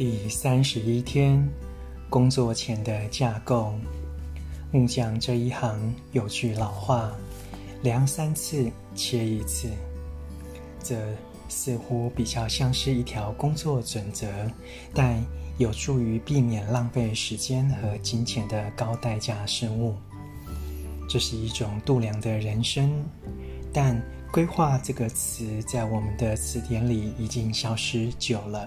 [0.00, 1.46] 第三十一天，
[2.08, 3.74] 工作前的架构。
[4.72, 7.12] 木匠这一行有句老话
[7.84, 9.68] ：“量三次，切一次。”
[10.82, 10.96] 这
[11.50, 14.26] 似乎比较像是一条工作准则，
[14.94, 15.22] 但
[15.58, 19.94] 有助于避免浪费时间和金钱的高代价事物。
[21.10, 22.90] 这是一种度量的人生，
[23.70, 28.66] 但“规划”这个词在我们的词典里已经消失久了。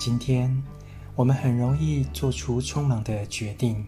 [0.00, 0.50] 今天，
[1.14, 3.84] 我们很容易做出匆忙的决定。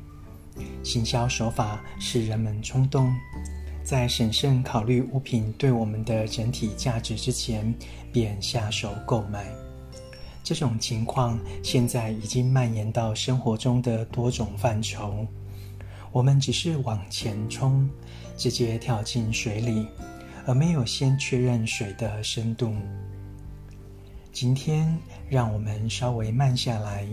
[0.82, 3.10] 行销手法使人们冲动，
[3.82, 7.74] 在审慎考虑物品对我们的整体价值之前，
[8.12, 9.46] 便下手购买。
[10.44, 15.26] 这种情况现在已经蔓延到生活中的多种范畴。
[16.12, 17.88] 我们只是往前冲，
[18.36, 19.86] 直接跳进水里，
[20.44, 22.70] 而没有先确认水的深度。
[24.32, 27.06] 今天，让我们稍微慢下来。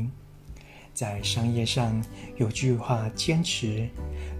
[0.93, 2.01] 在商业上
[2.37, 3.89] 有句话，坚持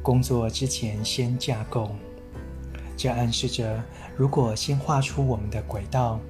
[0.02, 1.92] 工作之前先架构。
[2.95, 3.84] 这暗示着，
[4.16, 6.22] 如果先画出我们的轨道，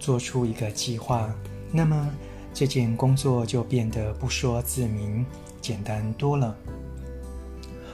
[0.00, 1.32] 做出一个计划，
[1.70, 2.10] 那么
[2.52, 5.24] 这件工作就变得不说自明，
[5.60, 6.56] 简单多了。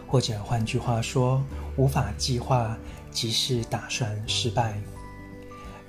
[0.06, 1.44] 或者换句话说，
[1.76, 2.74] 无法计划
[3.10, 4.80] 即是打算失败。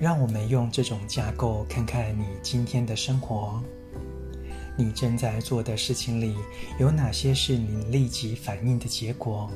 [0.00, 3.62] 让我们用这种架构看看你今天的生活。
[4.74, 6.34] 你正在做的事情里，
[6.78, 9.50] 有哪些是你立即反应的结果？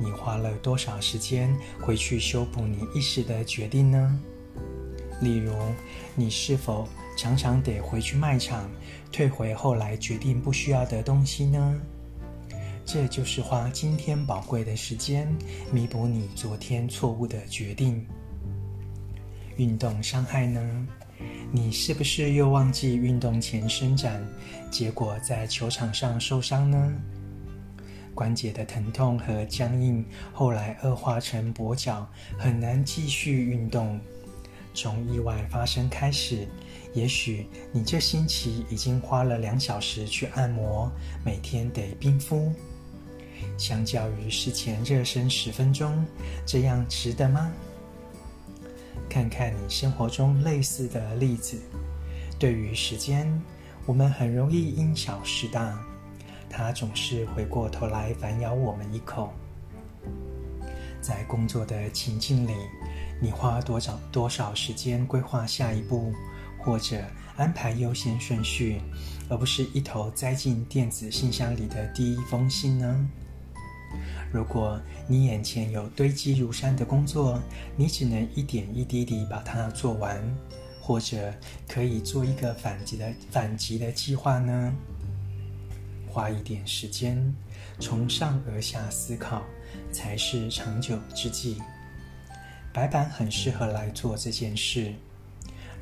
[0.00, 4.18] 你花了多少时间回去修补你一时的决定呢？
[5.20, 5.52] 例如，
[6.14, 8.70] 你是否常常得回去卖场
[9.12, 11.78] 退回后来决定不需要的东西呢？
[12.86, 15.28] 这就是花今天宝贵的时间
[15.70, 18.02] 弥补你昨天错误的决定。
[19.62, 20.60] 运动伤害呢？
[21.52, 24.20] 你是不是又忘记运动前伸展，
[24.72, 26.92] 结果在球场上受伤呢？
[28.12, 32.04] 关节的疼痛和僵硬，后来恶化成跛脚，
[32.36, 34.00] 很难继续运动。
[34.74, 36.48] 从意外发生开始，
[36.92, 40.90] 也许你这星期已经花了两小时去按摩，
[41.24, 42.52] 每天得冰敷。
[43.56, 46.04] 相较于事前热身十分钟，
[46.44, 47.52] 这样值得吗？
[49.12, 51.60] 看看你生活中类似的例子。
[52.38, 53.30] 对于时间，
[53.84, 55.78] 我们很容易因小失大，
[56.48, 59.30] 它总是回过头来反咬我们一口。
[61.02, 62.54] 在工作的情境里，
[63.20, 66.10] 你花多少多少时间规划下一步，
[66.58, 67.04] 或者
[67.36, 68.80] 安排优先顺序，
[69.28, 73.06] 而不是一头栽进电子信箱里的第一封信呢？
[74.32, 77.38] 如果你眼前有堆积如山的工作，
[77.76, 80.18] 你只能一点一滴地把它做完，
[80.80, 81.32] 或者
[81.68, 84.72] 可以做一个反击的反击的计划呢？
[86.08, 87.34] 花一点时间，
[87.78, 89.42] 从上而下思考，
[89.92, 91.60] 才是长久之计。
[92.72, 94.94] 白板很适合来做这件事。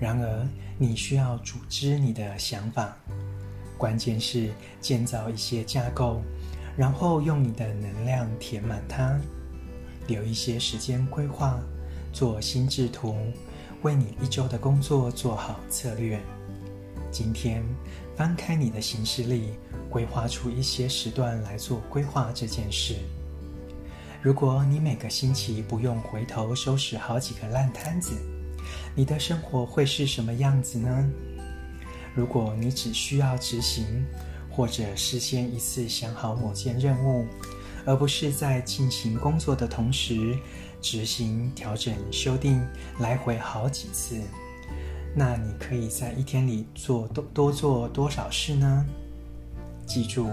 [0.01, 2.97] 然而，你需要组织你的想法，
[3.79, 4.51] 关键是
[4.81, 6.21] 建造一些架构。
[6.81, 9.21] 然后用你的能量填满它，
[10.07, 11.61] 留一些时间规划，
[12.11, 13.15] 做心智图，
[13.83, 16.19] 为你一周的工作做好策略。
[17.11, 17.63] 今天
[18.17, 19.51] 翻开你的行事历，
[19.91, 22.95] 规划出一些时段来做规划这件事。
[24.23, 28.15] 如果你每个星期不用回头收拾好几个烂摊子，
[28.95, 31.11] 你的生活会是什么样子呢？
[32.15, 33.85] 如果你只需要执行，
[34.51, 37.25] 或者事先一次想好某件任务，
[37.87, 40.37] 而不是在进行工作的同时
[40.83, 42.61] 执行、调整、修订，
[42.99, 44.21] 来回好几次。
[45.15, 48.87] 那你可以在一天里做多多做多少事呢？
[49.87, 50.31] 记住，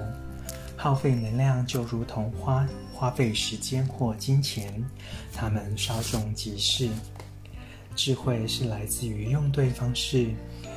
[0.75, 4.83] 耗费能量就如同花花费时间或金钱，
[5.33, 6.89] 它们稍纵即逝。
[7.95, 10.27] 智慧是来自于用对方式，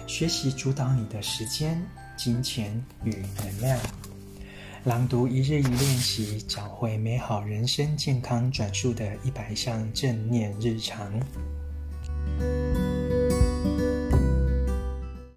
[0.06, 1.86] 学习主导你的时间。
[2.22, 2.70] 金钱
[3.02, 3.81] 与能量，
[4.84, 11.11] 朗读一日一练习，找回美好人生，健康转述的一百项正念日常。